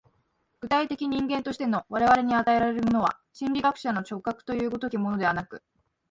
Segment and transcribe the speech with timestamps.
[0.61, 5.61] 具体的人間としての我々に与えられるものは、心理学者の直覚という如きものではなく、